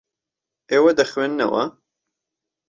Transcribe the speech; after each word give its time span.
ئێوە 0.71 0.91
دەخوێننەوە. 0.99 1.63